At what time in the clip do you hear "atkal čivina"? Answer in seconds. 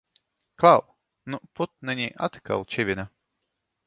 2.29-3.07